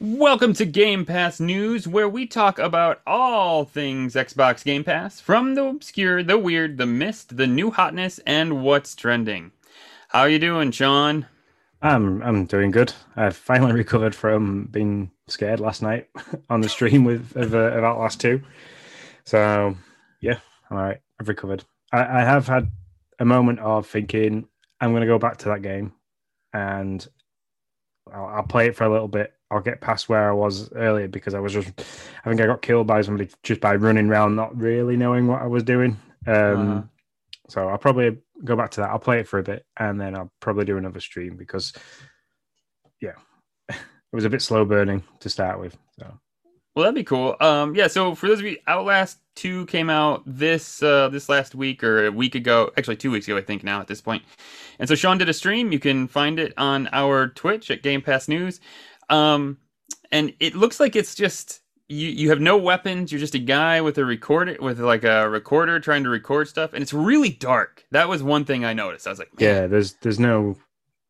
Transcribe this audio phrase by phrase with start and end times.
[0.00, 5.54] Welcome to Game Pass News, where we talk about all things Xbox Game Pass, from
[5.54, 9.52] the obscure, the weird, the missed, the new hotness, and what's trending.
[10.08, 11.26] How you doing, Sean?
[11.82, 12.92] I'm I'm doing good.
[13.16, 16.08] I've finally recovered from being scared last night
[16.50, 18.42] on the stream with of, uh, of Outlast Two.
[19.24, 19.76] So
[20.20, 20.38] yeah,
[20.70, 21.64] all right, I've recovered.
[21.92, 22.70] I, I have had
[23.18, 24.48] a moment of thinking
[24.80, 25.92] I'm going to go back to that game,
[26.52, 27.06] and
[28.12, 31.08] I'll, I'll play it for a little bit I'll get past where I was earlier
[31.08, 31.68] because I was just,
[32.24, 35.42] I think I got killed by somebody just by running around, not really knowing what
[35.42, 35.98] I was doing.
[36.26, 36.82] Um, uh-huh.
[37.48, 38.90] So I'll probably go back to that.
[38.90, 41.72] I'll play it for a bit and then I'll probably do another stream because,
[43.00, 43.14] yeah,
[44.12, 45.76] it was a bit slow burning to start with.
[45.98, 46.18] So.
[46.74, 47.36] Well, that'd be cool.
[47.40, 47.88] Um, yeah.
[47.88, 52.06] So for those of you, Outlast Two came out this uh, this last week or
[52.06, 52.70] a week ago.
[52.76, 54.22] Actually, two weeks ago, I think now at this point.
[54.78, 55.72] And so Sean did a stream.
[55.72, 58.60] You can find it on our Twitch at Game Pass News.
[59.08, 59.58] Um,
[60.12, 62.08] and it looks like it's just you.
[62.08, 63.10] You have no weapons.
[63.10, 66.72] You're just a guy with a recorder with like a recorder trying to record stuff,
[66.72, 67.84] and it's really dark.
[67.90, 69.06] That was one thing I noticed.
[69.06, 69.48] I was like, Man.
[69.48, 70.56] yeah, there's there's no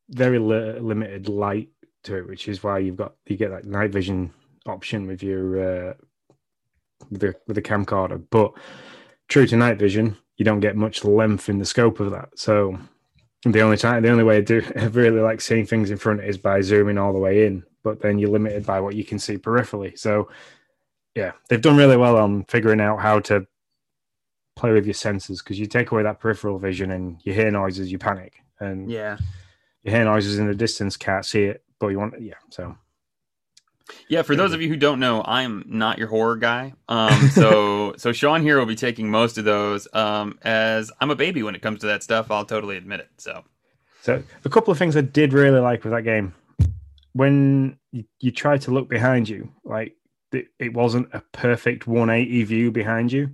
[0.08, 1.68] very li- limited light
[2.04, 4.32] to it, which is why you've got you get that night vision
[4.66, 5.94] option with your uh,
[7.10, 8.22] with the with the camcorder.
[8.30, 8.52] But
[9.28, 12.30] true to night vision, you don't get much length in the scope of that.
[12.36, 12.78] So
[13.44, 16.38] the only time, the only way to do really like seeing things in front is
[16.38, 19.36] by zooming all the way in but then you're limited by what you can see
[19.36, 19.98] peripherally.
[19.98, 20.28] So,
[21.14, 23.46] yeah, they've done really well on figuring out how to
[24.56, 27.90] play with your senses because you take away that peripheral vision and you hear noises,
[27.90, 29.16] you panic, and yeah,
[29.82, 32.76] you hear noises in the distance, can't see it, but you want, yeah, so.
[34.08, 36.74] Yeah, for those of you who don't know, I'm not your horror guy.
[36.88, 39.88] Um, so so Sean here will be taking most of those.
[39.92, 43.08] Um, as I'm a baby when it comes to that stuff, I'll totally admit it.
[43.16, 43.42] So,
[44.02, 46.34] so a couple of things I did really like with that game
[47.12, 49.96] when you, you try to look behind you, like
[50.32, 53.30] it, it wasn't a perfect 180 view behind you.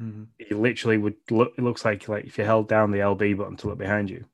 [0.00, 0.24] Mm-hmm.
[0.38, 1.52] It literally would look.
[1.58, 4.24] It looks like like if you held down the LB button to look behind you,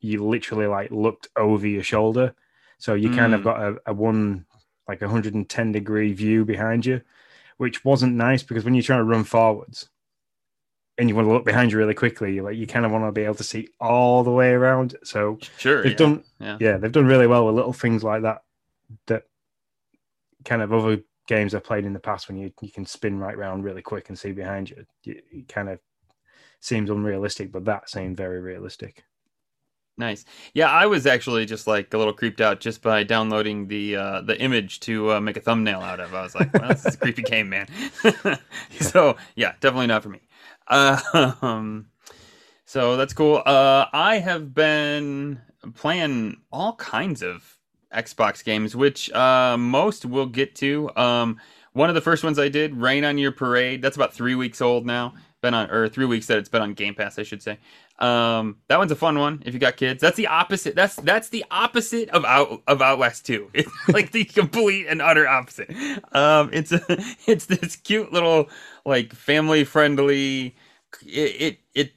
[0.00, 2.34] you literally like looked over your shoulder.
[2.82, 3.16] So you mm.
[3.16, 3.44] kind of mm.
[3.44, 4.44] got a, a one
[4.88, 7.00] like 110 degree view behind you,
[7.56, 9.88] which wasn't nice because when you're trying to run forwards,
[10.98, 13.12] and you want to look behind you really quickly, like you kind of want to
[13.12, 14.96] be able to see all the way around.
[15.04, 15.96] So sure, they've yeah.
[15.96, 16.56] done yeah.
[16.58, 18.42] yeah, they've done really well with little things like that.
[19.06, 19.28] That
[20.44, 23.36] kind of other games I've played in the past when you you can spin right
[23.36, 25.78] around really quick and see behind you, it, it kind of
[26.58, 29.04] seems unrealistic, but that seemed very realistic.
[29.98, 30.24] Nice.
[30.54, 34.20] Yeah, I was actually just like a little creeped out just by downloading the uh,
[34.22, 36.14] the image to uh, make a thumbnail out of.
[36.14, 37.68] I was like, well, this is a creepy game, man.
[38.80, 40.20] So yeah, definitely not for me.
[40.68, 41.86] Um,
[42.64, 43.42] so that's cool.
[43.44, 45.40] Uh, I have been
[45.74, 47.58] playing all kinds of
[47.94, 50.90] Xbox games, which uh, most we'll get to.
[50.96, 51.38] Um,
[51.74, 53.82] one of the first ones I did, Rain on Your Parade.
[53.82, 55.14] That's about three weeks old now.
[55.42, 57.58] Been on or three weeks that it's been on Game Pass, I should say.
[57.98, 60.00] Um, that one's a fun one if you got kids.
[60.00, 60.76] That's the opposite.
[60.76, 63.50] That's that's the opposite of out of Outlast Two.
[63.54, 65.70] It's like the complete and utter opposite.
[66.12, 66.80] Um, it's a
[67.26, 68.48] it's this cute little
[68.86, 70.54] like family friendly.
[71.04, 71.92] It, it it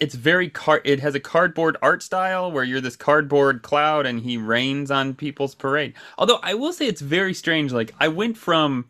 [0.00, 0.80] it's very car.
[0.84, 5.14] It has a cardboard art style where you're this cardboard cloud and he rains on
[5.14, 5.94] people's parade.
[6.18, 7.72] Although I will say it's very strange.
[7.72, 8.86] Like I went from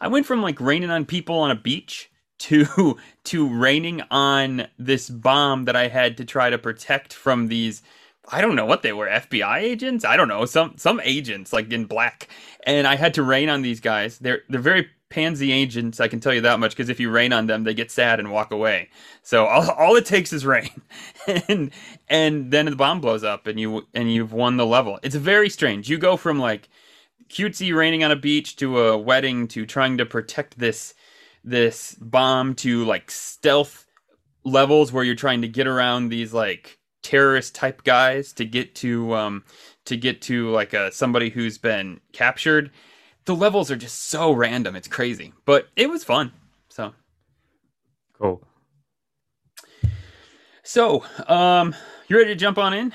[0.00, 2.09] I went from like raining on people on a beach
[2.40, 7.82] to to raining on this bomb that I had to try to protect from these
[8.32, 10.04] I don't know what they were FBI agents?
[10.04, 12.28] I don't know some some agents like in black.
[12.64, 14.18] And I had to rain on these guys.
[14.18, 17.32] They're they're very pansy agents I can tell you that much because if you rain
[17.32, 18.88] on them they get sad and walk away.
[19.22, 20.70] So all, all it takes is rain.
[21.48, 21.70] And
[22.08, 24.98] and then the bomb blows up and you and you've won the level.
[25.02, 25.90] It's very strange.
[25.90, 26.68] You go from like
[27.28, 30.94] cutesy raining on a beach to a wedding to trying to protect this
[31.44, 33.86] this bomb to like stealth
[34.44, 39.14] levels where you're trying to get around these like terrorist type guys to get to
[39.14, 39.44] um
[39.84, 42.70] to get to like a somebody who's been captured.
[43.24, 44.76] The levels are just so random.
[44.76, 45.32] It's crazy.
[45.44, 46.32] But it was fun.
[46.68, 46.94] So.
[48.18, 48.42] Cool.
[50.62, 51.74] So um
[52.08, 52.94] you ready to jump on in?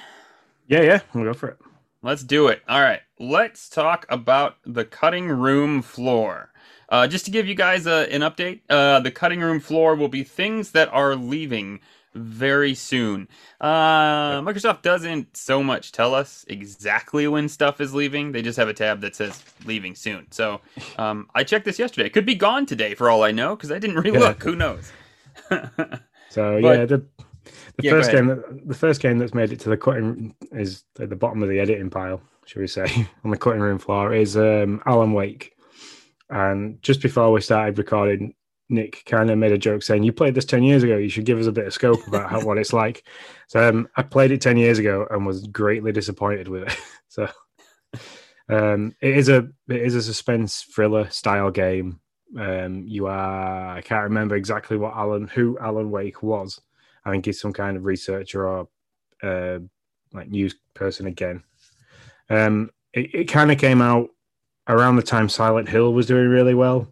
[0.68, 1.00] Yeah yeah.
[1.14, 1.58] We'll go for it.
[2.02, 2.62] Let's do it.
[2.68, 3.02] All right.
[3.20, 6.52] Let's talk about the cutting room floor
[6.90, 10.10] uh, just to give you guys a, an update, uh, the cutting room floor will
[10.10, 11.80] be things that are leaving
[12.16, 13.28] very soon.
[13.60, 18.32] Uh, Microsoft doesn't so much tell us exactly when stuff is leaving.
[18.32, 20.28] They just have a tab that says leaving soon.
[20.32, 20.62] So
[20.98, 22.08] um, I checked this yesterday.
[22.08, 24.40] It could be gone today for all I know because I didn't relook.
[24.40, 24.46] Yeah.
[24.46, 24.92] Who knows?
[26.30, 27.06] so but, yeah, the,
[27.78, 30.84] the yeah, first game that the first game that's made it to the cutting is
[31.00, 34.14] at the bottom of the editing pile, should we say, on the cutting room floor
[34.14, 35.55] is um, Alan Wake.
[36.30, 38.34] And just before we started recording,
[38.70, 40.98] Nick kind of made a joke saying, "You played this ten years ago.
[40.98, 43.08] You should give us a bit of scope about how what it's like."
[43.48, 46.76] So um, I played it ten years ago and was greatly disappointed with it.
[47.10, 47.30] so
[48.50, 52.00] um, it is a it is a suspense thriller style game.
[52.36, 56.60] Um, you are I can't remember exactly what Alan who Alan Wake was.
[57.06, 58.68] I think he's some kind of researcher or
[59.22, 59.60] uh,
[60.12, 61.44] like news person again.
[62.30, 64.10] Um, it, it kind of came out
[64.68, 66.92] around the time Silent Hill was doing really well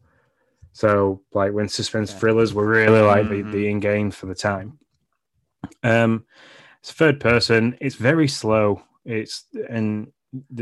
[0.73, 2.17] so like when suspense yeah.
[2.17, 3.51] thrillers were really like mm-hmm.
[3.51, 4.79] the, the in game for the time.
[5.83, 6.25] Um,
[6.81, 7.77] it's third person.
[7.79, 8.81] It's very slow.
[9.05, 10.11] It's and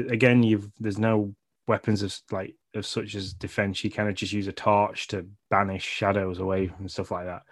[0.10, 1.34] again, you've there's no
[1.68, 3.84] weapons of like of such as defense.
[3.84, 7.44] You kind of just use a torch to banish shadows away and stuff like that.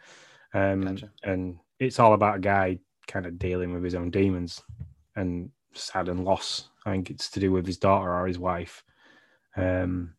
[0.54, 1.10] Um, gotcha.
[1.24, 4.62] and it's all about a guy kind of dealing with his own demons
[5.16, 6.70] and sad and loss.
[6.86, 8.84] I think it's to do with his daughter or his wife.
[9.56, 10.14] Um,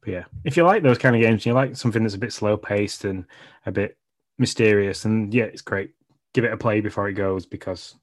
[0.00, 2.18] but yeah, if you like those kind of games, and you like something that's a
[2.18, 3.24] bit slow paced and
[3.66, 3.98] a bit
[4.38, 5.92] mysterious, and yeah, it's great.
[6.34, 7.96] Give it a play before it goes because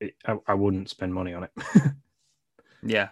[0.00, 1.50] it, I, I, wouldn't spend money on it.
[2.82, 3.08] yeah,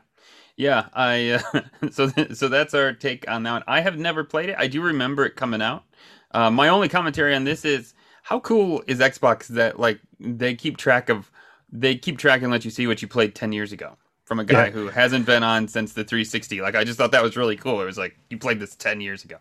[0.57, 0.89] yeah.
[0.95, 1.61] I uh,
[1.91, 3.65] so th- so that's our take on that one.
[3.67, 4.57] I have never played it.
[4.59, 5.85] I do remember it coming out.
[6.31, 10.79] Uh, my only commentary on this is how cool is Xbox that like they keep
[10.79, 11.31] track of
[11.71, 13.97] they keep track and let you see what you played ten years ago
[14.33, 14.71] from a guy yeah.
[14.71, 16.63] who hasn't been on since the 360.
[16.63, 17.83] Like I just thought that was really cool.
[17.83, 19.37] It was like you played this 10 years ago.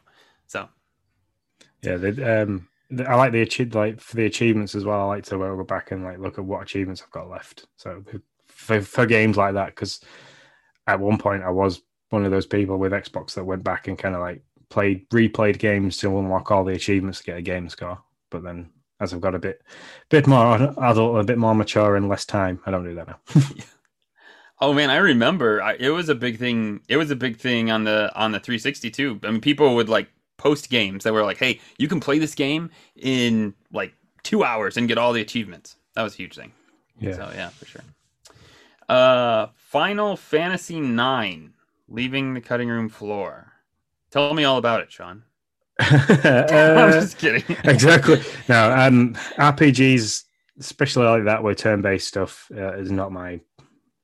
[0.47, 0.67] So
[1.81, 2.67] yeah, um,
[3.07, 4.99] I like the like for the achievements as well.
[4.99, 7.67] I like to go back and like look at what achievements I've got left.
[7.77, 8.03] So
[8.47, 10.01] for, for games like that, because
[10.87, 13.97] at one point I was one of those people with Xbox that went back and
[13.97, 17.69] kind of like played replayed games to unlock all the achievements to get a game
[17.69, 17.99] score.
[18.29, 19.61] But then as I've got a bit
[20.09, 23.19] bit more adult, a bit more mature and less time, I don't do that now.
[24.61, 25.61] Oh man, I remember.
[25.61, 26.81] I, it was a big thing.
[26.87, 29.19] It was a big thing on the on the 360 too.
[29.23, 32.35] I mean, people would like post games that were like, "Hey, you can play this
[32.35, 36.51] game in like two hours and get all the achievements." That was a huge thing.
[36.99, 37.13] Yeah.
[37.13, 37.81] So yeah, for sure.
[38.87, 41.53] Uh, Final Fantasy Nine,
[41.87, 43.51] leaving the cutting room floor.
[44.11, 45.23] Tell me all about it, Sean.
[45.79, 45.85] uh,
[46.77, 47.43] I'm just kidding.
[47.63, 48.21] exactly.
[48.47, 50.25] No, um, RPGs,
[50.59, 53.39] especially like that with turn-based stuff, uh, is not my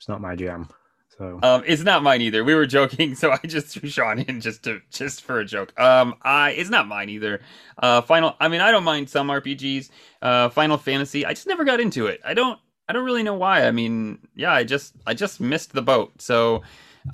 [0.08, 0.70] it's not my jam.
[1.18, 2.42] So um, it's not mine either.
[2.46, 5.78] We were joking, so I just threw Sean in just to just for a joke.
[5.78, 7.42] Um, I it's not mine either.
[7.78, 8.34] Uh, Final.
[8.40, 9.90] I mean, I don't mind some RPGs.
[10.22, 11.26] Uh, Final Fantasy.
[11.26, 12.22] I just never got into it.
[12.24, 12.58] I don't.
[12.88, 13.68] I don't really know why.
[13.68, 16.22] I mean, yeah, I just I just missed the boat.
[16.22, 16.62] So,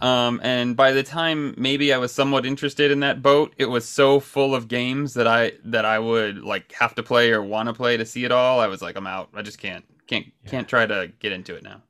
[0.02, 3.90] um, and by the time maybe I was somewhat interested in that boat, it was
[3.90, 7.70] so full of games that I that I would like have to play or want
[7.70, 8.60] to play to see it all.
[8.60, 9.30] I was like, I'm out.
[9.34, 10.52] I just can't can't yeah.
[10.52, 11.82] can't try to get into it now.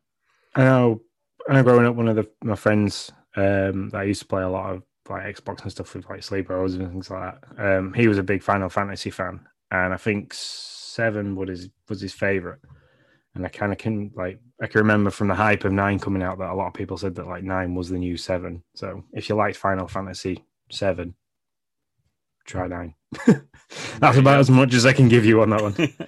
[0.56, 1.02] I know.
[1.50, 1.64] I know.
[1.64, 4.74] Growing up, one of the, my friends um, that I used to play a lot
[4.74, 7.78] of like Xbox and stuff with like sleepovers and things like that.
[7.78, 9.40] Um, he was a big Final Fantasy fan,
[9.72, 12.60] and I think seven was his was his favorite.
[13.36, 16.22] And I kind of can like I can remember from the hype of nine coming
[16.22, 18.64] out that a lot of people said that like nine was the new seven.
[18.76, 21.16] So if you liked Final Fantasy seven,
[22.46, 22.94] try nine.
[24.00, 25.76] That's about as much as I can give you on that one.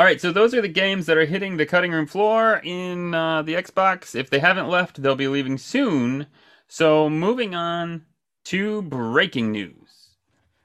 [0.00, 3.14] All right, so those are the games that are hitting the cutting room floor in
[3.14, 4.14] uh, the Xbox.
[4.14, 6.26] If they haven't left, they'll be leaving soon.
[6.68, 8.06] So moving on
[8.44, 10.16] to breaking news.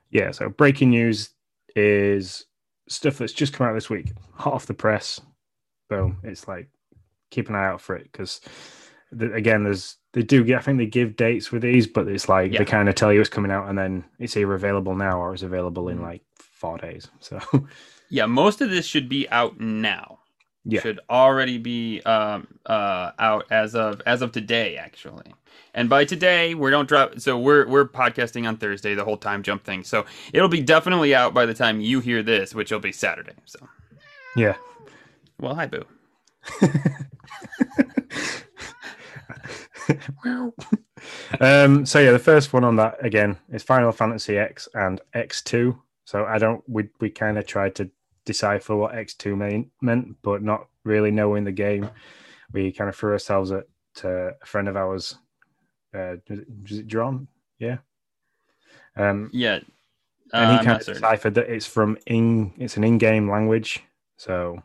[0.09, 1.31] Yeah, so breaking news
[1.75, 2.45] is
[2.87, 5.19] stuff that's just come out this week, hot off the press.
[5.89, 6.17] Boom!
[6.23, 6.69] It's like
[7.29, 8.39] keep an eye out for it because
[9.11, 10.59] again, there's they do get.
[10.59, 12.59] I think they give dates with these, but it's like yeah.
[12.59, 15.33] they kind of tell you it's coming out, and then it's either available now or
[15.33, 16.03] it's available in mm.
[16.03, 17.09] like four days.
[17.19, 17.37] So
[18.15, 20.19] Yeah, most of this should be out now.
[20.63, 20.79] Yeah.
[20.79, 25.33] Should already be um, uh, out as of as of today, actually.
[25.73, 27.19] And by today, we don't drop.
[27.19, 29.83] So we're we're podcasting on Thursday, the whole time jump thing.
[29.83, 33.33] So it'll be definitely out by the time you hear this, which will be Saturday.
[33.43, 33.59] So.
[34.37, 34.55] Yeah.
[35.41, 35.83] Well, hi, boo.
[41.41, 45.77] um, so yeah, the first one on that again is Final Fantasy X and X2.
[46.05, 46.63] So I don't.
[46.69, 47.91] We we kind of tried to
[48.25, 51.89] decipher what X two mean, meant, but not really knowing the game,
[52.51, 53.65] we kind of threw ourselves at
[54.03, 55.17] uh, a friend of ours.
[55.93, 57.27] Uh, was it, was it John?
[57.59, 57.77] Yeah.
[58.97, 59.59] Um, yeah.
[60.33, 61.01] Uh, and he I'm kind of certain.
[61.01, 63.83] deciphered that it's from in it's an in-game language.
[64.17, 64.61] So,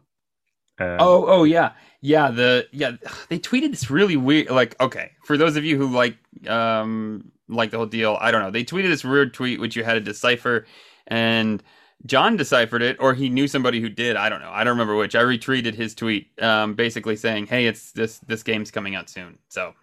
[0.79, 2.31] um, Oh, oh yeah, yeah.
[2.31, 2.93] The yeah,
[3.29, 4.51] they tweeted this really weird.
[4.51, 6.17] Like, okay, for those of you who like
[6.49, 8.51] um like the whole deal, I don't know.
[8.51, 10.67] They tweeted this weird tweet which you had to decipher,
[11.09, 11.63] and
[12.07, 14.17] John deciphered it, or he knew somebody who did.
[14.17, 14.51] I don't know.
[14.51, 15.15] I don't remember which.
[15.15, 19.39] I retweeted his tweet, um, basically saying, "Hey, it's this this game's coming out soon."
[19.49, 19.75] So,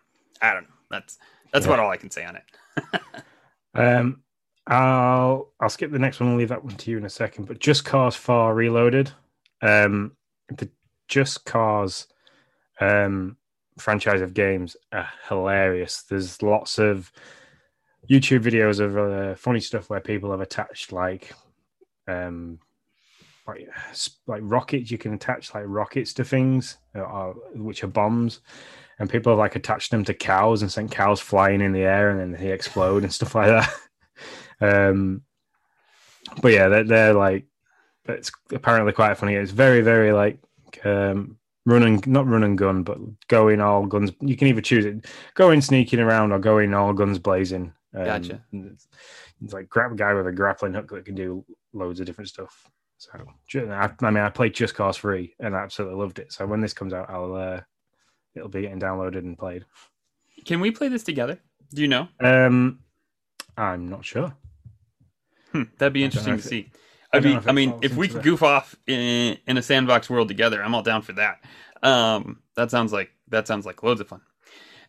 [0.42, 0.76] I don't know.
[0.90, 1.20] That's
[1.54, 1.74] that's Yeah.
[1.74, 3.02] about all I can say on it.
[3.76, 4.22] um,
[4.66, 7.48] I'll I'll skip the next one and leave that one to you in a second.
[7.48, 9.12] But Just Cause Four Reloaded,
[9.62, 10.14] um,
[10.50, 10.70] the
[11.08, 12.08] Just Cause
[12.80, 13.38] um
[13.78, 16.02] franchise of games are hilarious.
[16.04, 17.12] There's lots of
[18.10, 21.32] YouTube videos of uh, funny stuff where people have attached like
[22.08, 22.60] um
[23.48, 23.68] like
[24.28, 28.42] like rockets you can attach like rockets to things uh, which are bombs.
[29.00, 32.10] And people have like attached them to cows and sent cows flying in the air
[32.10, 33.74] and then they explode and stuff like that.
[34.60, 35.22] Um
[36.42, 37.46] but yeah they're, they're like
[38.06, 39.36] it's apparently quite funny.
[39.36, 40.40] It's very very like
[40.84, 41.38] um
[41.68, 42.98] run and not run and gun but
[43.28, 47.20] going all guns you can either choose it going sneaking around or going all guns
[47.20, 47.72] blazing.
[47.94, 48.44] Um, Gotcha.
[49.44, 52.30] It's, like grab a guy with a grappling hook that can do loads of different
[52.30, 53.12] stuff so
[53.56, 56.34] I, I mean, I played Just Cause Three and I absolutely loved it.
[56.34, 57.62] So when this comes out, I'll uh,
[58.36, 59.66] it'll be getting downloaded and played.
[60.46, 61.40] Can we play this together?
[61.74, 62.08] Do you know?
[62.20, 62.80] Um,
[63.56, 64.36] I'm not sure.
[65.52, 66.72] Hmm, that'd be I don't know interesting to it- see.
[67.14, 70.28] I mean, if I mean, if we could goof off in, in a sandbox world
[70.28, 71.42] together, I'm all down for that.
[71.82, 74.22] Um, that sounds like that sounds like loads of fun.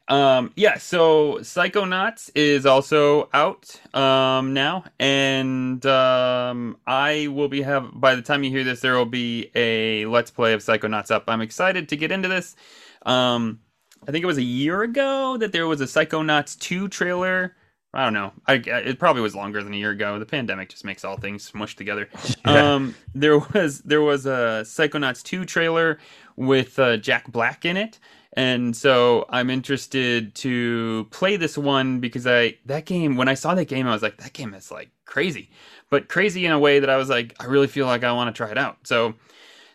[0.09, 7.91] Um, yeah, so Psychonauts is also out um, now, and um, I will be have
[7.93, 11.25] by the time you hear this, there will be a let's play of Psychonauts up.
[11.29, 12.57] I'm excited to get into this.
[13.05, 13.61] Um,
[14.07, 17.55] I think it was a year ago that there was a Psychonauts 2 trailer.
[17.93, 18.33] I don't know.
[18.47, 20.19] I, it probably was longer than a year ago.
[20.19, 22.09] The pandemic just makes all things smushed together.
[22.47, 22.75] Yeah.
[22.75, 25.99] Um, there was there was a Psychonauts 2 trailer
[26.37, 27.99] with uh, Jack Black in it.
[28.38, 33.57] And so I'm interested to play this one because I that game when I saw
[33.57, 35.50] that game I was like that game is like crazy.
[35.90, 38.33] But crazy in a way that I was like I really feel like I want
[38.33, 38.76] to try it out.
[38.85, 39.14] So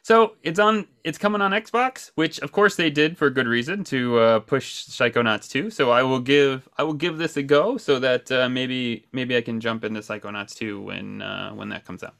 [0.01, 3.83] so it's on it's coming on Xbox, which of course they did for good reason
[3.85, 5.69] to uh, push Psychonauts 2.
[5.69, 9.35] So I will give I will give this a go so that uh, maybe maybe
[9.35, 12.15] I can jump into Psychonauts 2 when uh, when that comes out.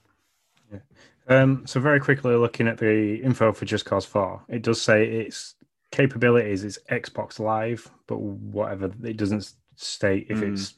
[1.30, 5.08] Um, so very quickly looking at the info for Just Cause Four, it does say
[5.08, 5.56] its
[5.94, 10.52] capabilities is Xbox Live, but whatever it doesn't state if Mm.
[10.52, 10.74] it's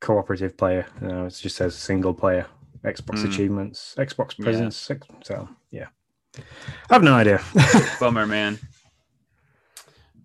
[0.00, 0.86] cooperative player.
[1.02, 2.46] You know, it just says single player.
[2.84, 3.24] Xbox Mm.
[3.24, 4.44] achievements, Xbox Yeah.
[4.44, 4.90] presence.
[5.24, 5.88] So yeah,
[6.36, 7.42] I have no idea.
[8.00, 8.58] Bummer, man.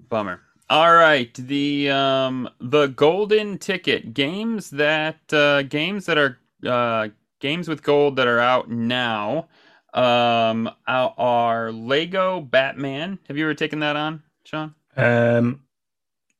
[0.09, 0.41] Bummer.
[0.69, 7.07] All right, the um the golden ticket games that uh games that are uh
[7.39, 9.47] games with gold that are out now
[9.93, 13.19] um our Lego Batman.
[13.27, 14.75] Have you ever taken that on, Sean?
[14.95, 15.61] Um,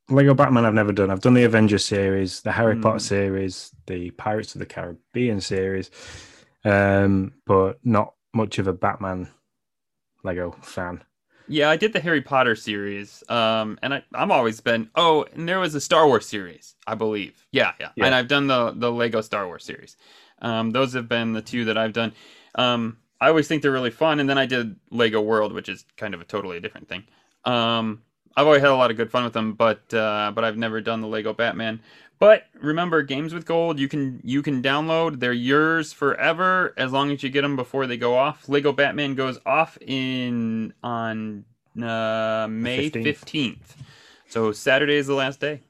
[0.10, 1.12] Lego Batman, I've never done.
[1.12, 2.82] I've done the Avengers series, the Harry Hmm.
[2.82, 5.92] Potter series, the Pirates of the Caribbean series,
[6.66, 9.30] um, but not much of a Batman
[10.24, 11.04] Lego fan.
[11.48, 13.24] Yeah, I did the Harry Potter series.
[13.30, 16.96] Um and I I'm always been Oh, and there was a Star Wars series, I
[16.96, 17.46] believe.
[17.52, 17.90] Yeah, yeah.
[17.96, 18.06] Yeah.
[18.06, 19.98] And I've done the the Lego Star Wars series.
[20.42, 22.14] Um those have been the two that I've done.
[22.56, 25.86] Um I always think they're really fun and then I did Lego World, which is
[25.98, 27.04] kind of a totally different thing.
[27.46, 28.04] Um
[28.38, 30.82] I've always had a lot of good fun with them, but uh but I've never
[30.82, 31.82] done the Lego Batman.
[32.20, 35.20] But remember, games with gold, you can you can download.
[35.22, 38.50] They're yours forever as long as you get them before they go off.
[38.50, 41.46] Lego Batman goes off in on
[41.82, 43.76] uh, May 15th.
[44.28, 45.62] so Saturday is the last day.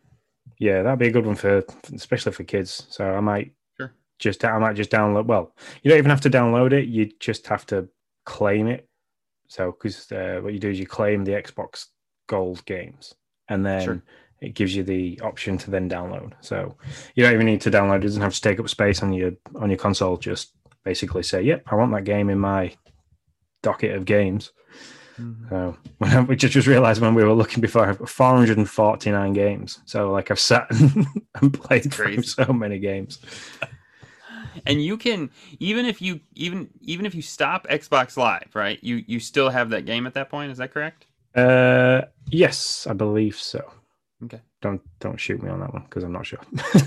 [0.58, 1.64] Yeah, that'd be a good one for,
[1.94, 2.86] especially for kids.
[2.90, 3.54] So I might.
[4.20, 5.26] Just, I might just download.
[5.26, 6.88] Well, you don't even have to download it.
[6.88, 7.88] You just have to
[8.26, 8.88] claim it.
[9.48, 11.86] So because uh, what you do is you claim the Xbox
[12.28, 13.16] Gold games,
[13.48, 14.04] and then Sure.
[14.42, 16.34] it gives you the option to then download.
[16.42, 16.78] So
[17.16, 17.98] you don't even need to download.
[17.98, 20.18] It doesn't have to take up space on your on your console.
[20.18, 20.54] Just
[20.86, 22.76] basically say, "Yep, I want that game in my
[23.64, 24.52] docket of games."
[25.50, 29.82] So when we just, just realized when we were looking before, I've got 449 games.
[29.86, 30.70] So like I've sat
[31.42, 33.20] and played through so many games.
[34.66, 38.80] And you can even if you even even if you stop Xbox Live, right?
[38.82, 40.52] You you still have that game at that point.
[40.52, 41.06] Is that correct?
[41.36, 43.72] Uh, yes, I believe so.
[44.24, 44.42] Okay.
[44.62, 46.40] Don't don't shoot me on that one because I'm not sure.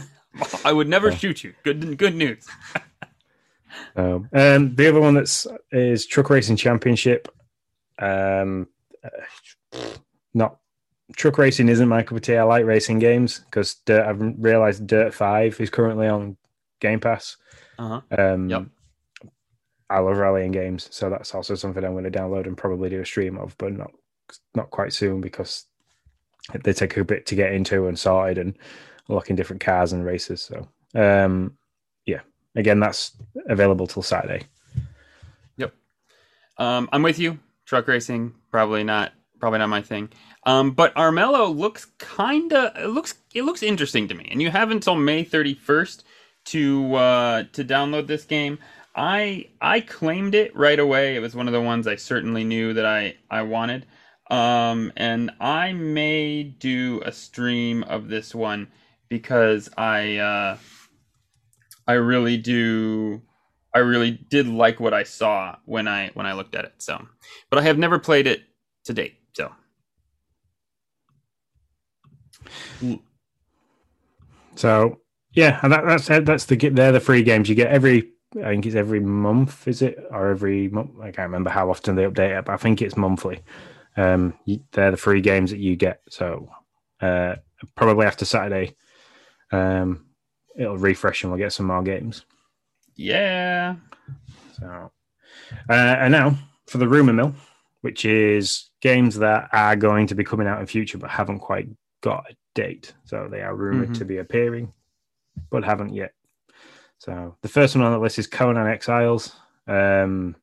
[0.65, 1.17] I would never Yeah.
[1.17, 1.55] shoot you.
[1.63, 2.47] Good good news.
[3.97, 7.29] Um, um, the other one that's is Truck Racing Championship.
[7.99, 8.69] Um,
[9.03, 9.79] uh,
[10.35, 10.59] not
[11.17, 12.37] truck racing isn't my cup of tea.
[12.37, 16.37] I like racing games because I've realized Dirt Five is currently on
[16.81, 17.37] Game Pass.
[17.79, 18.01] Uh-huh.
[18.17, 18.67] Um, Yep.
[19.91, 23.01] I love rallying games, so that's also something I'm going to download and probably do
[23.03, 23.91] a stream of, but not
[24.55, 25.67] not quite soon because
[26.65, 28.57] they take a bit to get into and sorted and
[29.09, 30.41] locking different cars and races.
[30.41, 31.59] So, um,
[32.07, 32.21] yeah,
[32.57, 33.13] again, that's
[33.49, 34.47] available till Saturday.
[35.59, 35.75] Yep,
[36.57, 37.39] um, I'm with you.
[37.67, 40.09] Truck racing probably not probably not my thing.
[40.45, 44.27] Um, but Armello looks kinda it looks it looks interesting to me.
[44.31, 46.03] And you have until May 31st
[46.47, 48.59] to uh, to download this game.
[48.95, 51.17] I I claimed it right away.
[51.17, 53.87] It was one of the ones I certainly knew that I I wanted.
[54.31, 58.69] Um, and I may do a stream of this one
[59.09, 60.59] because I uh,
[61.87, 63.23] I really do
[63.75, 66.75] I really did like what I saw when I when I looked at it.
[66.79, 67.07] So,
[67.51, 68.43] but I have never played it
[68.85, 69.17] to date.
[69.35, 69.53] So,
[74.57, 75.02] So
[75.33, 78.11] yeah, and that, that's that's the they're the free games you get every.
[78.39, 80.93] I think it's every month, is it, or every month?
[81.01, 83.41] I can't remember how often they update it, but I think it's monthly.
[83.97, 86.01] Um, you, they're the free games that you get.
[86.09, 86.49] So
[87.03, 87.37] uh,
[87.75, 88.75] probably after Saturday,
[89.51, 90.07] um,
[90.57, 92.25] it'll refresh and we'll get some more games.
[92.97, 93.77] yeah,
[94.59, 94.91] So,
[95.69, 96.37] uh, and now
[96.67, 97.35] for the rumor mill,
[97.83, 101.69] which is games that are going to be coming out in future but haven't quite
[102.01, 102.95] got a date.
[103.05, 103.95] So they are rumored Mhm.
[103.99, 104.73] to be appearing,
[105.51, 106.13] but haven't yet.
[106.99, 109.33] So the first one on the list is Conan Exiles.
[109.67, 110.37] Um,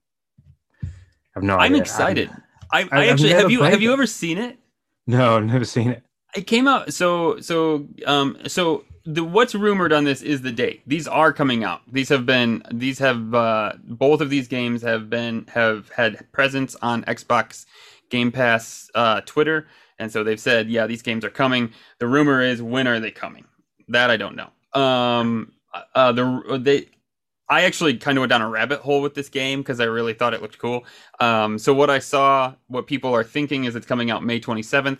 [1.35, 1.81] I've no I'm idea.
[1.81, 2.29] excited.
[2.71, 4.57] I, I, I've actually have you have you ever seen it?
[5.07, 6.03] No, I've never seen it.
[6.35, 10.81] It came out so so um so the what's rumored on this is the date.
[10.85, 11.81] These are coming out.
[11.91, 16.75] These have been these have uh both of these games have been have had presence
[16.81, 17.65] on Xbox
[18.09, 19.67] Game Pass uh Twitter
[19.97, 21.71] and so they've said yeah these games are coming.
[21.99, 23.45] The rumor is when are they coming?
[23.87, 24.49] That I don't know.
[24.73, 25.53] Um
[25.95, 26.87] uh the they
[27.49, 30.13] I actually kind of went down a rabbit hole with this game because I really
[30.13, 30.85] thought it looked cool.
[31.19, 34.99] Um, so what I saw, what people are thinking is it's coming out May 27th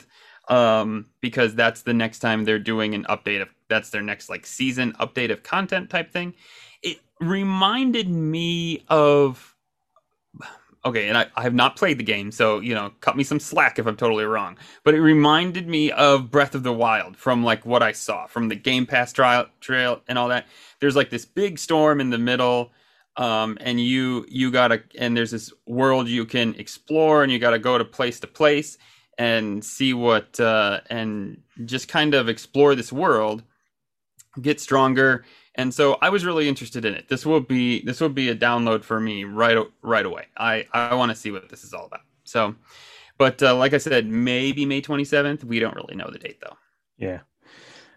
[0.50, 4.48] um, because that's the next time they're doing an update of that's their next like
[4.48, 6.34] season update of content type thing.
[6.82, 9.56] It reminded me of
[10.86, 13.40] okay, and I, I have not played the game, so you know, cut me some
[13.40, 14.58] slack if I'm totally wrong.
[14.84, 18.50] But it reminded me of Breath of the Wild from like what I saw from
[18.50, 20.48] the Game Pass trial trail and all that.
[20.80, 22.72] There's like this big storm in the middle
[23.20, 27.60] um, and you you gotta and there's this world you can explore and you gotta
[27.60, 28.78] go to place to place
[29.18, 33.44] and see what uh, and just kind of explore this world
[34.42, 35.26] get stronger
[35.60, 38.36] and so i was really interested in it this will be this will be a
[38.36, 41.86] download for me right right away i i want to see what this is all
[41.86, 42.56] about so
[43.18, 46.58] but uh, like i said maybe may 27th we don't really know the date though
[46.98, 47.20] Yeah.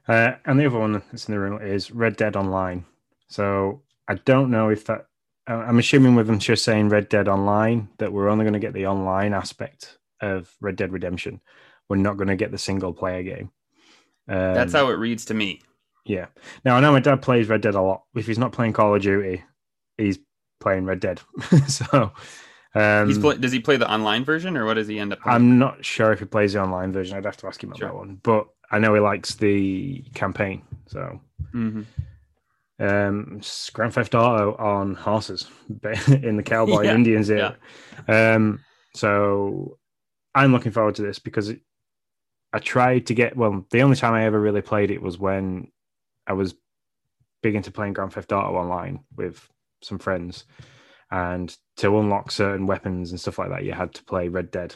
[0.08, 2.84] Uh, and the other one that's in the room is Red Dead Online.
[3.28, 5.06] So I don't know if that.
[5.48, 8.58] uh, I'm assuming with them just saying Red Dead Online that we're only going to
[8.66, 11.40] get the online aspect of Red Dead Redemption.
[11.88, 13.52] We're not going to get the single player game.
[14.28, 15.60] Um, that's how it reads to me
[16.04, 16.26] Yeah.
[16.64, 18.02] Now I know my dad plays Red Dead a lot.
[18.14, 19.42] If he's not playing Call of Duty,
[19.96, 20.18] he's
[20.60, 21.20] playing Red Dead.
[21.68, 22.12] so
[22.74, 25.20] um, He's play- does he play the online version or what does he end up
[25.20, 25.34] playing?
[25.36, 27.16] I'm not sure if he plays the online version.
[27.16, 27.88] I'd have to ask him about Sure.
[27.88, 28.18] that one.
[28.22, 30.62] But I know he likes the campaign.
[30.86, 31.20] So
[31.54, 31.84] Mhm.
[32.80, 33.40] um,
[33.72, 35.46] Grand Theft Auto on horses
[36.08, 37.56] in the cowboy Yeah, Indians era.
[38.08, 38.60] Um,
[38.94, 39.78] so
[40.34, 41.60] I'm looking forward to this because it,
[42.54, 43.36] I tried to get.
[43.36, 45.68] Well, the only time I ever really played it was when
[46.26, 46.54] I was
[47.42, 49.48] big into playing Grand Theft Auto online with
[49.82, 50.44] some friends,
[51.10, 54.74] and to unlock certain weapons and stuff like that, you had to play Red Dead,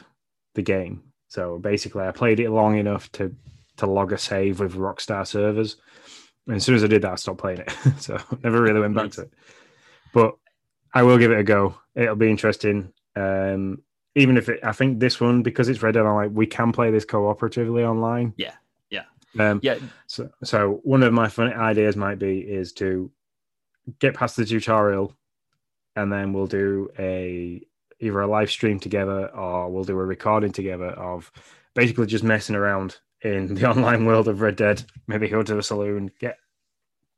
[0.55, 1.03] the game.
[1.27, 3.35] So basically, I played it long enough to
[3.77, 5.77] to log a save with Rockstar servers.
[6.47, 7.71] And as soon as I did that, I stopped playing it.
[7.99, 9.33] so never really went back to it.
[10.13, 10.35] But
[10.93, 11.75] I will give it a go.
[11.95, 12.91] It'll be interesting.
[13.15, 13.83] Um,
[14.15, 16.91] even if it, I think this one because it's Red Dead Online, we can play
[16.91, 18.33] this cooperatively online.
[18.37, 18.55] Yeah.
[19.39, 23.11] Um, yeah so, so one of my fun ideas might be is to
[23.99, 25.15] get past the tutorial,
[25.95, 27.61] and then we'll do a
[27.99, 31.31] either a live stream together or we'll do a recording together of
[31.73, 34.83] basically just messing around in the online world of Red Dead.
[35.07, 36.37] Maybe go to a saloon, get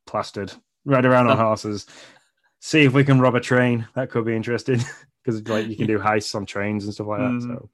[0.06, 0.52] plastered,
[0.84, 1.86] ride around on horses,
[2.60, 3.86] see if we can rob a train.
[3.94, 4.80] That could be interesting
[5.24, 7.30] because like you can do heists on trains and stuff like that.
[7.30, 7.42] Mhm.
[7.42, 7.68] So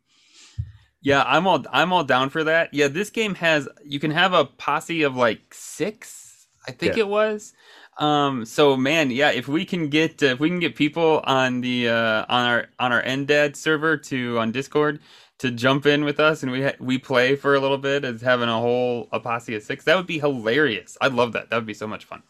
[1.07, 2.75] Yeah, I'm all I'm all down for that.
[2.75, 7.03] Yeah, this game has you can have a posse of like six, I think Yeah.
[7.05, 7.53] it was.
[7.99, 11.61] Um, so man, yeah, if we can get uh, if we can get people on
[11.61, 14.99] the uh, on our on our NDAD server to on Discord
[15.39, 18.21] to jump in with us and we ha- we play for a little bit as
[18.21, 20.99] having a whole a posse of six, that would be hilarious.
[21.01, 21.51] I'd love that.
[21.51, 22.25] That would be so much fun.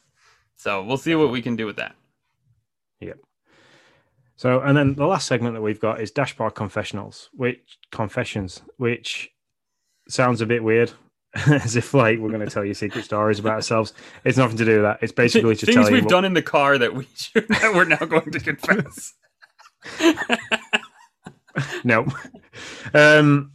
[0.57, 1.95] So we'll see what we can do with that.
[4.37, 9.31] So, and then the last segment that we've got is dashboard confessionals, which confessions, which
[10.09, 10.93] sounds a bit weird,
[11.47, 13.95] as if like we're going to tell you secret stories about ourselves.
[14.25, 14.99] It's nothing to do with that.
[15.01, 16.11] It's basically just things we've what...
[16.11, 19.15] done in the car that we should, that we're now going to confess.
[21.85, 22.07] no,
[22.93, 23.53] um,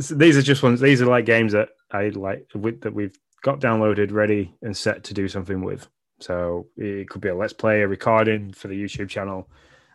[0.00, 0.80] so these are just ones.
[0.80, 5.04] These are like games that I like with, that we've got downloaded, ready, and set
[5.04, 5.86] to do something with.
[6.20, 9.48] So it could be a let's play, a recording for the YouTube channel,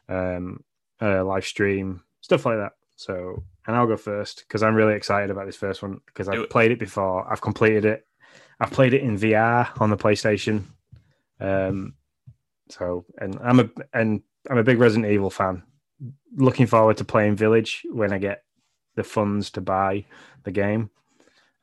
[0.10, 0.64] um,
[1.00, 2.74] a live stream, stuff like that.
[2.96, 6.50] So, and I'll go first because I'm really excited about this first one because I've
[6.50, 7.32] played it before.
[7.32, 8.06] I've completed it.
[8.60, 10.64] I've played it in VR on the PlayStation.
[11.40, 11.94] Um,
[12.70, 15.64] so, and I'm a and I'm a big Resident Evil fan.
[16.36, 18.44] Looking forward to playing Village when I get
[18.96, 20.06] the funds to buy
[20.44, 20.90] the game.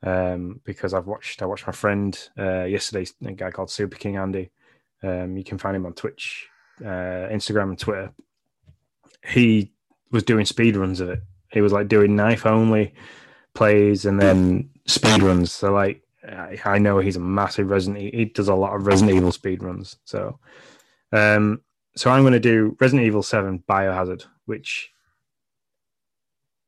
[0.02, 4.16] Um, because I've watched I watched my friend uh, yesterday, a guy called Super King
[4.16, 4.50] Andy.
[5.02, 6.48] Um, you can find him on Twitch,
[6.80, 8.12] uh, Instagram, and Twitter.
[9.26, 9.72] He
[10.10, 11.20] was doing speed runs of it.
[11.52, 12.94] He was like doing knife only
[13.54, 15.52] plays and then speed runs.
[15.52, 16.02] So like
[16.64, 18.14] I, know he's a massive Resident.
[18.14, 19.96] He does a lot of Resident Evil speed runs.
[20.04, 20.38] So,
[21.12, 21.60] um,
[21.96, 24.90] so I'm going to do Resident Evil Seven Biohazard, which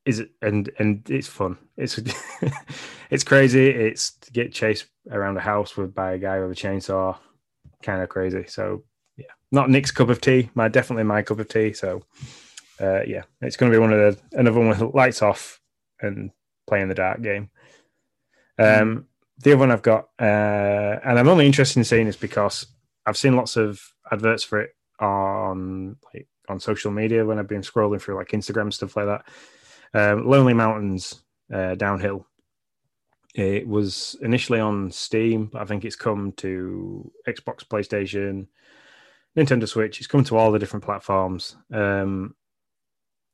[0.05, 1.59] is and and it's fun.
[1.77, 1.99] It's
[3.11, 3.69] it's crazy.
[3.69, 7.19] It's get chased around a house with by a guy with a chainsaw,
[7.83, 8.45] kind of crazy.
[8.47, 8.85] So
[9.17, 10.51] yeah, not Nick's cup of tea.
[10.55, 11.73] My definitely my cup of tea.
[11.73, 12.05] So
[12.81, 15.61] uh, yeah, it's going to be one of the another one with lights off
[16.01, 16.31] and
[16.67, 17.51] play in the dark game.
[18.59, 19.05] Um, mm.
[19.39, 22.67] The other one I've got, uh, and I'm only interested in seeing this because
[23.07, 27.63] I've seen lots of adverts for it on like on social media when I've been
[27.63, 29.25] scrolling through like Instagram stuff like that.
[29.95, 32.27] Um, Lonely Mountains uh, Downhill.
[33.35, 38.49] It was initially on Steam, but I think it's come to Xbox, PlayStation,
[39.37, 39.99] Nintendo Switch.
[39.99, 41.57] It's come to all the different platforms.
[41.73, 42.35] Um,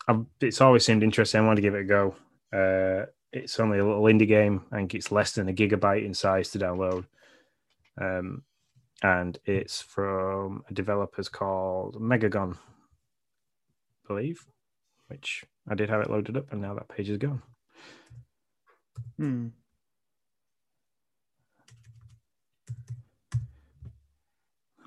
[0.09, 1.40] I've, it's always seemed interesting.
[1.40, 2.14] I want to give it a go.
[2.53, 4.64] Uh, it's only a little indie game.
[4.71, 7.07] I think it's less than a gigabyte in size to download.
[8.01, 8.43] Um,
[9.03, 14.45] and it's from a developers called Megagon, I believe,
[15.09, 17.43] which I did have it loaded up, and now that page is gone.
[19.19, 19.49] Hmm.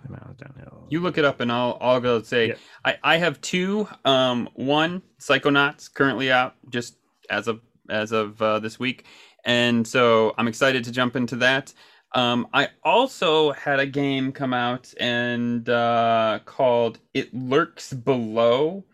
[0.07, 0.87] Downhill.
[0.89, 2.55] You look it up, and I'll I'll go say yeah.
[2.85, 3.87] I I have two.
[4.05, 6.97] Um, one Psychonauts currently out just
[7.29, 9.05] as of as of uh, this week,
[9.45, 11.73] and so I'm excited to jump into that.
[12.13, 18.85] Um, I also had a game come out and uh, called It Lurks Below.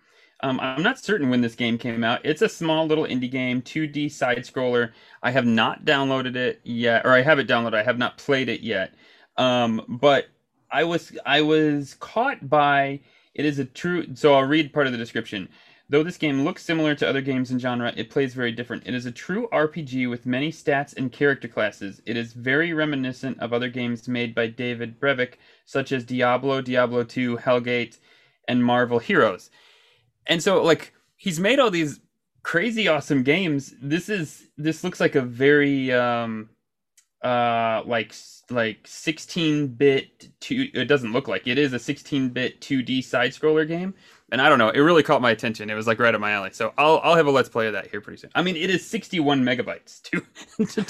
[0.41, 2.19] Um, I'm not certain when this game came out.
[2.26, 4.91] It's a small little indie game, 2D side scroller.
[5.21, 7.76] I have not downloaded it yet, or I have it downloaded.
[7.76, 8.93] I have not played it yet.
[9.38, 10.28] Um, but
[10.73, 12.99] I was I was caught by
[13.36, 14.15] it is a true.
[14.15, 15.49] So I'll read part of the description.
[15.89, 18.88] Though this game looks similar to other games in genre, it plays very different.
[18.88, 22.01] It is a true RPG with many stats and character classes.
[22.05, 25.33] It is very reminiscent of other games made by David Brevik,
[25.65, 27.99] such as Diablo, Diablo 2, Hellgate,
[28.47, 29.51] and Marvel Heroes
[30.27, 31.99] and so like he's made all these
[32.43, 33.73] crazy awesome games.
[33.81, 36.49] This is this looks like a very um
[37.23, 38.13] uh like
[38.49, 43.31] like 16 bit two it doesn't look like it is a 16 bit 2D side
[43.31, 43.93] scroller game
[44.31, 46.31] and I don't know it really caught my attention it was like right up my
[46.31, 48.57] alley so I'll I'll have a let's play of that here pretty soon I mean
[48.57, 50.25] it is 61 megabytes too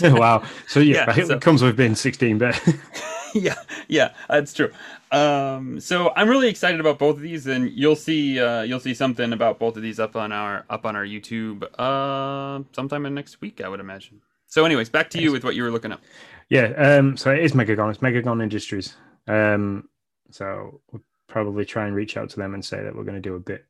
[0.17, 2.59] wow so yeah, yeah so, it comes with being 16 bit
[3.33, 3.55] yeah,
[3.87, 4.71] yeah, that's true.
[5.11, 8.93] Um, so I'm really excited about both of these, and you'll see uh, you'll see
[8.93, 13.13] something about both of these up on our up on our YouTube uh, sometime in
[13.13, 14.21] next week, I would imagine.
[14.53, 16.01] So, anyways, back to you with what you were looking up.
[16.47, 17.89] Yeah, um, so it is Megagon.
[17.89, 18.95] It's Megagon Industries.
[19.27, 19.89] Um,
[20.29, 23.19] so we'll probably try and reach out to them and say that we're going to
[23.19, 23.65] do a bit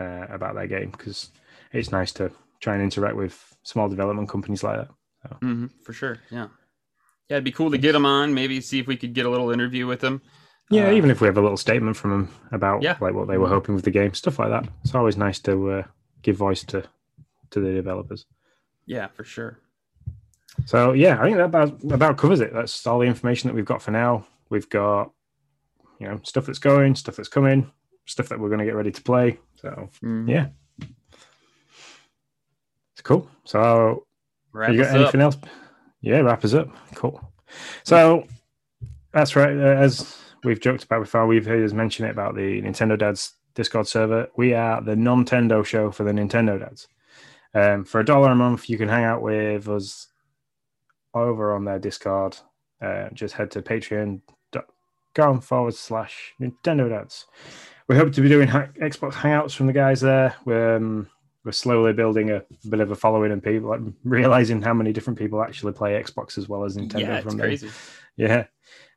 [0.00, 1.28] uh, about that game because
[1.70, 4.88] it's nice to try and interact with small development companies like that.
[5.22, 5.36] So.
[5.42, 6.48] Mm-hmm, for sure, yeah.
[7.28, 8.32] Yeah, it'd be cool to get them on.
[8.32, 10.22] Maybe see if we could get a little interview with them.
[10.70, 12.96] Yeah, uh, even if we have a little statement from them about yeah.
[13.02, 14.66] like what they were hoping with the game, stuff like that.
[14.82, 15.82] It's always nice to uh,
[16.22, 16.84] give voice to
[17.50, 18.24] to the developers.
[18.86, 19.58] Yeah, for sure.
[20.66, 22.52] So yeah, I think that about about covers it.
[22.52, 24.26] That's all the information that we've got for now.
[24.50, 25.10] We've got
[25.98, 27.70] you know stuff that's going, stuff that's coming,
[28.06, 29.38] stuff that we're going to get ready to play.
[29.54, 30.28] So mm.
[30.28, 30.48] yeah,
[32.92, 33.28] it's cool.
[33.44, 34.06] So
[34.52, 35.34] Wrap you got anything up.
[35.34, 35.52] else?
[36.00, 36.68] Yeah, wrap us up.
[36.94, 37.20] Cool.
[37.84, 38.26] So
[39.12, 39.56] that's right.
[39.56, 43.34] Uh, as we've joked about before, we've heard us mention it about the Nintendo Dads
[43.54, 44.28] Discord server.
[44.36, 46.88] We are the Nintendo show for the Nintendo Dads.
[47.54, 50.08] Um, for a dollar a month, you can hang out with us
[51.14, 52.36] over on their Discord.
[52.80, 54.20] Uh, just head to Patreon
[55.14, 57.26] com forward slash Nintendo Dads.
[57.88, 60.34] We hope to be doing ha- Xbox Hangouts from the guys there.
[60.44, 61.08] We're, um,
[61.44, 65.18] we're slowly building a bit of a following and people like, realizing how many different
[65.18, 67.00] people actually play Xbox as well as Nintendo.
[67.00, 67.66] Yeah, it's from crazy.
[67.66, 67.76] Them.
[68.16, 68.44] Yeah.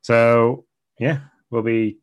[0.02, 0.64] So
[0.98, 1.98] yeah, we'll be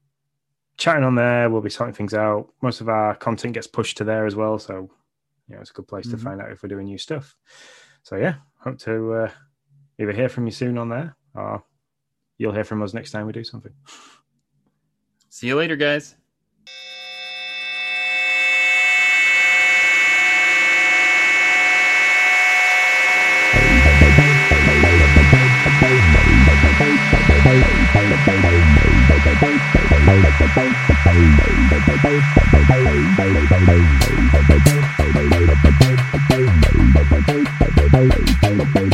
[0.77, 1.49] chatting on there.
[1.49, 2.49] We'll be sorting things out.
[2.61, 4.59] Most of our content gets pushed to there as well.
[4.59, 4.89] So
[5.47, 6.17] you know, it's a good place mm-hmm.
[6.17, 7.35] to find out if we're doing new stuff.
[8.03, 9.31] So yeah, hope to uh,
[9.99, 11.63] either hear from you soon on there or
[12.37, 13.73] you'll hear from us next time we do something.
[15.29, 16.15] See you later, guys.
[37.93, 38.92] Bye.